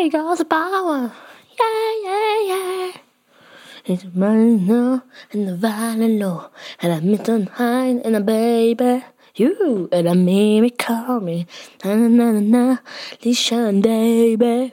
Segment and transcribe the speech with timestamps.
[0.00, 0.16] Yeah,
[2.04, 2.92] yeah, yeah.
[3.84, 6.50] It's now and low.
[6.80, 9.04] And I'm and a baby.
[9.36, 11.46] You and call me.
[11.84, 12.78] Na na na
[13.82, 14.72] baby.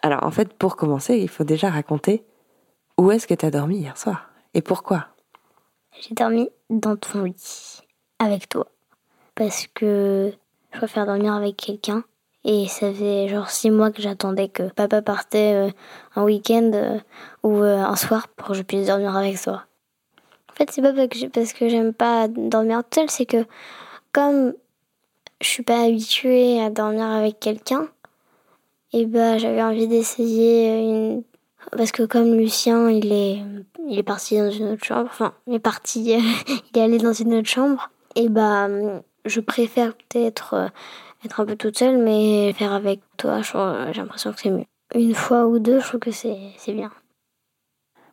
[0.00, 2.24] Alors en fait, pour commencer, il faut déjà raconter
[2.96, 5.08] où est-ce que tu as dormi hier soir et pourquoi.
[6.00, 7.80] J'ai dormi dans ton lit
[8.20, 8.68] avec toi
[9.34, 10.32] parce que
[10.72, 12.04] je préfère dormir avec quelqu'un
[12.44, 15.70] et ça fait genre six mois que j'attendais que papa partait euh,
[16.14, 16.98] un week-end euh,
[17.42, 19.64] ou euh, un soir pour que je puisse dormir avec toi.
[20.50, 23.44] En fait, c'est pas parce que j'aime pas dormir toute seule, c'est que
[24.12, 24.54] comme
[25.40, 27.88] je suis pas habituée à dormir avec quelqu'un,
[28.92, 31.22] et bah j'avais envie d'essayer une
[31.76, 33.38] parce que comme Lucien, il est
[33.88, 36.00] il est parti dans une autre chambre, enfin, il est parti
[36.48, 38.68] il est allé dans une autre chambre et bah
[39.26, 40.70] je préfère peut-être
[41.24, 44.66] être un peu toute seule mais faire avec toi, trouve- j'ai l'impression que c'est mieux.
[44.94, 46.90] Une fois ou deux, je trouve que c'est c'est bien.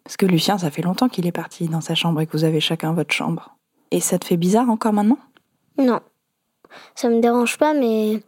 [0.04, 2.44] Parce que Lucien, ça fait longtemps qu'il est parti dans sa chambre et que vous
[2.44, 3.56] avez chacun votre chambre.
[3.92, 5.18] Et ça te fait bizarre encore maintenant?
[5.78, 6.00] Non.
[6.96, 8.22] Ça me dérange pas, mais.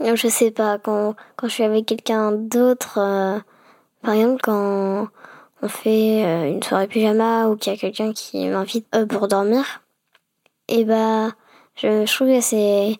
[0.00, 3.38] Je sais pas, quand, quand je suis avec quelqu'un d'autre, euh,
[4.02, 5.08] par exemple, quand
[5.62, 9.26] on fait euh, une soirée pyjama ou qu'il y a quelqu'un qui m'invite euh, pour
[9.26, 9.82] dormir,
[10.68, 11.28] et bah,
[11.76, 12.96] je, je trouve que c'est.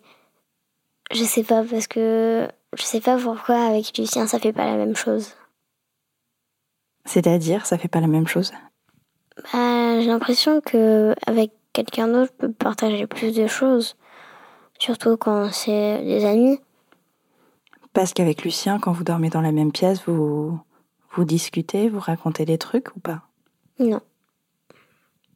[1.11, 2.47] Je sais pas, parce que.
[2.77, 5.33] Je sais pas pourquoi avec Lucien ça fait pas la même chose.
[7.05, 8.51] C'est-à-dire, ça fait pas la même chose?
[9.53, 13.95] Bah, j'ai l'impression que avec quelqu'un d'autre, je peux partager plus de choses.
[14.79, 16.59] Surtout quand c'est des amis.
[17.93, 20.59] Parce qu'avec Lucien, quand vous dormez dans la même pièce, vous,
[21.11, 23.21] vous discutez, vous racontez des trucs ou pas?
[23.79, 24.01] Non.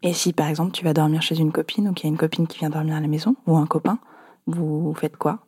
[0.04, 2.18] Et si par exemple tu vas dormir chez une copine ou qu'il y a une
[2.18, 4.00] copine qui vient dormir à la maison ou un copain,
[4.48, 5.40] vous faites quoi?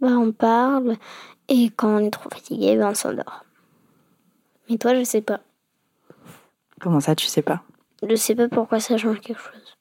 [0.00, 0.96] Bah, on parle
[1.48, 3.44] et quand on est trop fatigué, bah, on s'endort.
[4.68, 5.40] Mais toi, je sais pas.
[6.80, 7.62] Comment ça, tu sais pas?
[8.08, 9.76] Je sais pas pourquoi ça change quelque chose.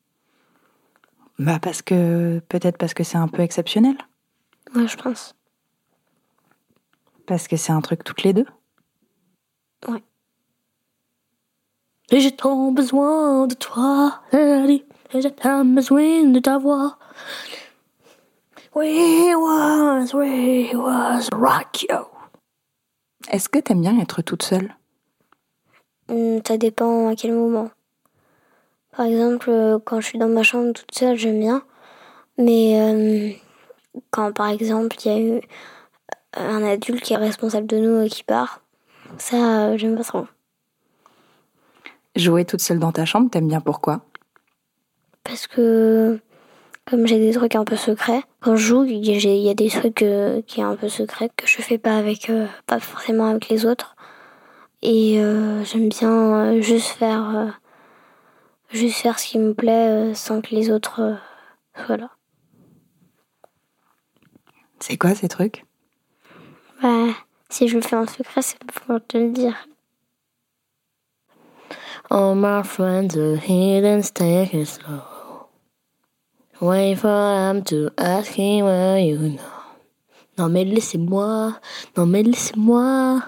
[1.37, 3.95] Bah parce que peut-être parce que c'est un peu exceptionnel,
[4.73, 5.35] Moi, je pense.
[7.25, 8.45] parce que c'est un truc toutes les deux?
[12.11, 14.21] Et j'ai tant besoin de toi.
[14.33, 14.83] Et
[15.21, 16.97] j'ai tant besoin de ta voix.
[18.75, 22.05] We was, we was rock you.
[23.29, 24.75] Est-ce que t'aimes bien être toute seule?
[26.09, 27.69] Hum, Ça dépend à quel moment.
[28.95, 31.63] Par exemple, euh, quand je suis dans ma chambre toute seule, j'aime bien.
[32.37, 33.31] Mais euh,
[34.11, 35.41] quand, par exemple, il y a eu
[36.33, 38.61] un adulte qui est responsable de nous et qui part,
[39.17, 40.27] ça, euh, j'aime pas trop.
[42.15, 44.01] Jouer toute seule dans ta chambre, t'aimes bien pourquoi?
[45.23, 46.19] Parce que
[46.89, 50.01] comme j'ai des trucs un peu secrets, quand je joue, il y a- des trucs
[50.01, 53.49] euh, qui sont un peu secrets que je fais pas avec, euh, pas forcément avec
[53.49, 53.95] les autres.
[54.81, 56.09] Et euh, j'aime bien
[56.55, 57.49] euh, juste faire, euh,
[58.71, 61.15] juste faire ce qui me plaît euh, sans que les autres euh,
[61.85, 62.09] soient là.
[64.79, 65.65] C'est quoi ces trucs?
[66.81, 67.07] Bah,
[67.49, 69.67] si je le fais en secret, c'est pour te le dire.
[72.09, 73.35] All my friends are
[73.85, 75.08] and take it slow.
[76.61, 79.39] Wait for them to ask him where you know.
[80.37, 81.53] Non mais laissez-moi,
[81.95, 83.21] non mais laissez-moi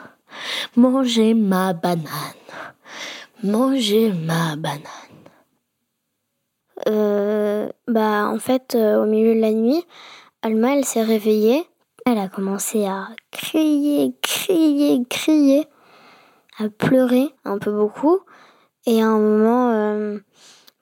[0.75, 2.03] manger ma banane.
[3.41, 4.83] Manger ma banane.
[6.89, 9.85] Euh, bah, en fait, euh, au milieu de la nuit,
[10.41, 11.65] Alma, elle s'est réveillée.
[12.05, 15.67] Elle a commencé à crier, crier, crier,
[16.59, 18.19] à pleurer un peu beaucoup.
[18.85, 20.19] Et à un moment, euh,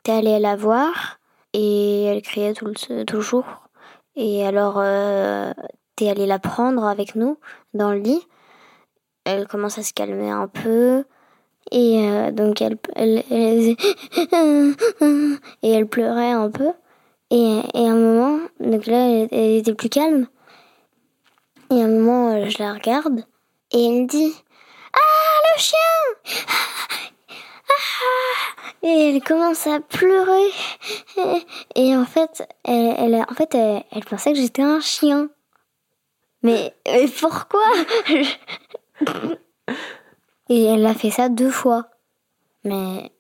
[0.01, 1.18] t'es allée la voir
[1.53, 3.45] et elle criait tout le, jour.
[4.15, 5.51] Et alors, euh,
[5.95, 7.37] t'es allée la prendre avec nous
[7.73, 8.21] dans le lit.
[9.25, 11.05] Elle commence à se calmer un peu.
[11.71, 13.23] Et euh, donc, elle, elle,
[15.61, 16.71] et elle pleurait un peu.
[17.31, 20.27] Et, et à un moment, donc là, elle, était plus calme.
[21.71, 23.23] Et à un moment, euh, je la regarde
[23.71, 24.33] et elle dit
[24.93, 25.77] Ah, le chien
[27.69, 28.38] Ah
[28.81, 30.49] Et elle commence à pleurer.
[31.75, 35.29] Et, en fait, elle, en fait, elle, elle pensait que j'étais un chien.
[36.43, 37.63] Mais, mais pourquoi
[40.49, 41.89] Et elle a fait ça deux fois.
[42.63, 43.11] Mais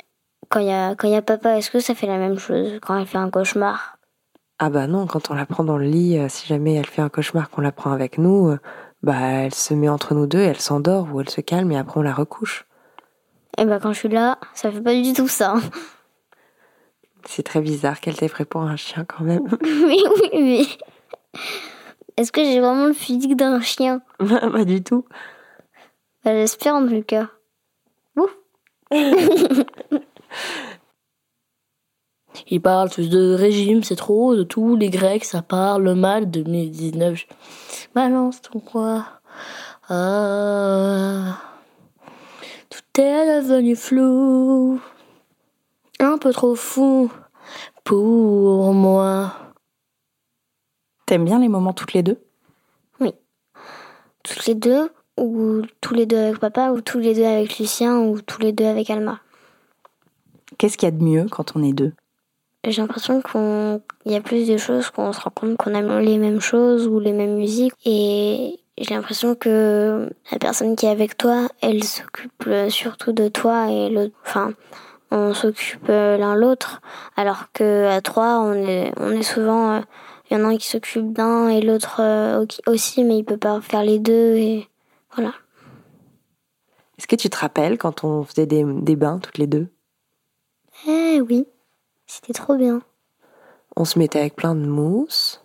[0.49, 2.79] quand il y a, quand y a papa, est-ce que ça fait la même chose
[2.81, 3.97] quand elle fait un cauchemar?
[4.57, 7.01] Ah bah non, quand on la prend dans le lit, euh, si jamais elle fait
[7.01, 8.59] un cauchemar qu'on la prend avec nous, euh,
[9.03, 11.99] bah elle se met entre nous deux, elle s'endort ou elle se calme et après
[11.99, 12.65] on la recouche.
[13.57, 15.55] Et bah quand je suis là, ça fait pas du tout ça.
[17.25, 19.47] C'est très bizarre qu'elle t'ait pris pour un chien quand même.
[19.61, 20.77] oui, oui, oui.
[22.17, 24.01] Est-ce que j'ai vraiment le physique d'un chien?
[24.19, 25.05] Pas du tout.
[26.23, 27.29] bah, J'espère en tout cas.
[28.17, 28.35] Ouf.
[32.51, 36.29] Ils parlent tous de régime, c'est trop, de tous les Grecs, ça parle mal.
[36.31, 37.25] 2019,
[37.93, 39.05] balance ton quoi
[39.87, 41.37] Ah,
[43.01, 44.79] est devenu flou,
[45.99, 47.11] un peu trop fou
[47.83, 49.33] pour moi.
[51.05, 52.19] T'aimes bien les moments toutes les deux?
[54.21, 57.99] Toutes les deux, ou tous les deux avec papa, ou tous les deux avec Lucien,
[57.99, 59.21] ou tous les deux avec Alma.
[60.57, 61.93] Qu'est-ce qu'il y a de mieux quand on est deux?
[62.67, 63.81] J'ai l'impression qu'il
[64.11, 66.99] y a plus de choses, qu'on se rend compte qu'on aime les mêmes choses ou
[66.99, 67.73] les mêmes musiques.
[67.85, 73.69] Et j'ai l'impression que la personne qui est avec toi, elle s'occupe surtout de toi
[73.69, 74.15] et l'autre.
[74.25, 74.53] Enfin,
[75.11, 76.81] on s'occupe l'un l'autre.
[77.15, 79.71] Alors que à trois, on est, on est souvent.
[79.73, 79.81] euh,
[80.29, 83.37] Il y en a un qui s'occupe d'un et l'autre euh, aussi, mais il peut
[83.37, 84.35] pas faire les deux.
[84.35, 84.69] Et
[85.15, 85.33] voilà.
[86.97, 89.67] Est-ce que tu te rappelles quand on faisait des, des bains toutes les deux?
[90.87, 91.47] Eh oui,
[92.05, 92.81] c'était trop bien.
[93.75, 95.43] On se mettait avec plein de mousse.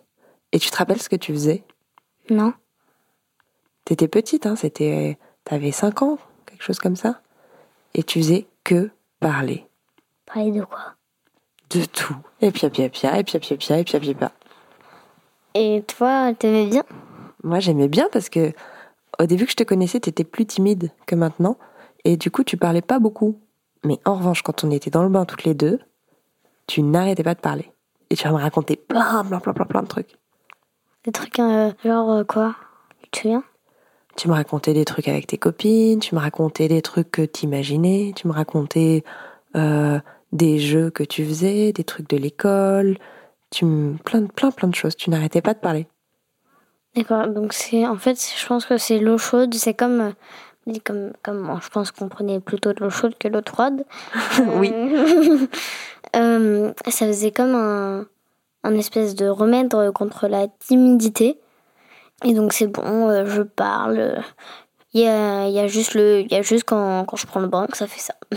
[0.51, 1.63] Et tu te rappelles ce que tu faisais?
[2.29, 2.53] Non
[3.85, 7.21] T'étais petite, hein C'était, t'avais 5 ans, quelque chose comme ça.
[7.93, 8.89] Et tu faisais que
[9.19, 9.65] parler
[10.25, 10.95] Parler de quoi?
[11.69, 12.15] De tout.
[12.41, 14.31] Et pia pia pia, et pia pia pia, et pia pia pia.
[15.53, 16.83] Et toi, t'aimais bien?
[17.43, 18.51] Moi, j'aimais bien parce que
[19.19, 21.57] au début que je te connaissais, t'étais plus timide que maintenant.
[22.03, 23.39] Et du coup, tu parlais pas beaucoup.
[23.83, 25.79] Mais en revanche, quand on était dans le bain toutes les deux,
[26.67, 27.71] tu n'arrêtais pas de parler.
[28.09, 30.17] Et tu vas me raconter plein, plein, plein, plein, plein de trucs.
[31.03, 32.55] Des trucs euh, genre euh, quoi?
[33.03, 33.43] Tu te souviens?
[34.17, 38.13] Tu me racontais des trucs avec tes copines, tu me racontais des trucs que t'imaginais,
[38.15, 39.03] tu me racontais
[39.55, 39.99] euh,
[40.31, 42.97] des jeux que tu faisais, des trucs de l'école,
[43.51, 43.97] tu me...
[43.97, 44.95] plein, de- plein, plein de choses.
[44.95, 45.87] Tu n'arrêtais pas de parler.
[46.95, 50.13] D'accord, donc c'est en fait, je pense que c'est l'eau chaude, c'est comme
[50.67, 53.85] euh, comme comme je pense qu'on prenait plutôt de l'eau chaude que l'eau froide.
[54.59, 54.71] Oui.
[56.15, 58.05] Euh, ça faisait comme un
[58.63, 61.37] un espèce de remède contre la timidité.
[62.23, 64.23] Et donc c'est bon, euh, je parle.
[64.93, 67.47] Il y a, y a juste le, y a juste quand, quand je prends le
[67.47, 68.15] bain que ça fait ça.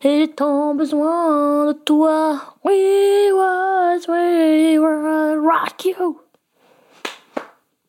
[0.00, 6.20] Et tant besoin de toi, we was, we were rock you.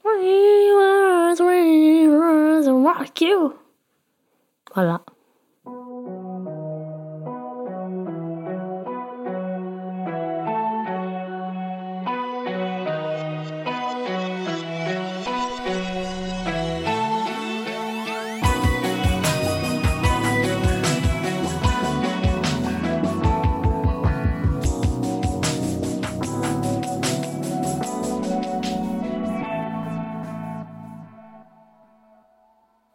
[0.03, 3.53] We was, we was rock you.
[4.73, 5.01] Voilà.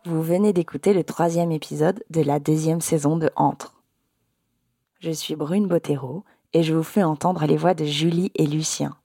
[0.06, 3.82] Vous venez d'écouter le troisième épisode de la deuxième saison de Entre.
[5.00, 8.98] Je suis Brune Bottero et je vous fais entendre les voix de Julie et Lucien.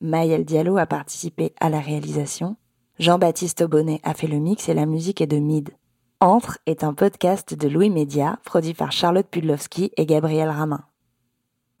[0.00, 2.56] Maëlle Diallo a participé à la réalisation.
[3.00, 5.70] Jean-Baptiste Aubonnet a fait le mix et la musique est de Mid.
[6.20, 10.84] Entre est un podcast de Louis Média produit par Charlotte Pudlowski et Gabriel Ramin.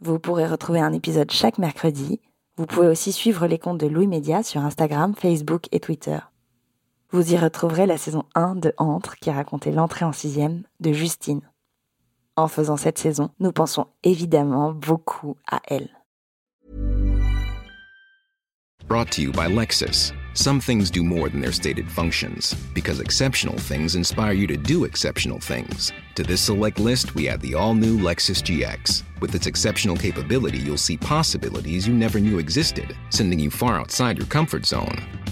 [0.00, 2.20] Vous pourrez retrouver un épisode chaque mercredi.
[2.56, 6.18] Vous pouvez aussi suivre les comptes de Louis Média sur Instagram, Facebook et Twitter.
[7.14, 11.42] Vous y retrouverez la saison 1 de Entre qui racontait l'entrée en sixième de Justine.
[12.34, 15.90] En faisant cette saison, nous pensons évidemment beaucoup à elle.
[18.88, 20.12] Brought to you by Lexus.
[20.34, 24.84] Some things do more than their stated functions, because exceptional things inspire you to do
[24.84, 25.92] exceptional things.
[26.16, 29.04] To this select list, we add the all new Lexus GX.
[29.20, 34.18] With its exceptional capability, you'll see possibilities you never knew existed, sending you far outside
[34.18, 35.23] your comfort zone.